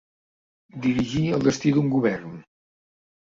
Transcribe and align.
Dirigí 0.85 1.21
el 1.37 1.45
destí 1.47 1.73
d'un 1.75 1.91
govern. 1.97 2.33